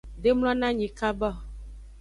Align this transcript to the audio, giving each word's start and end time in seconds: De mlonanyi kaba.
De 0.21 0.29
mlonanyi 0.37 0.87
kaba. 0.99 1.29